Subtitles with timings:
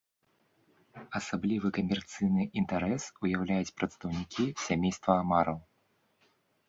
[1.19, 5.57] Асаблівы камерцыйны інтарэс уяўляюць прадстаўнікі сямейства амараў.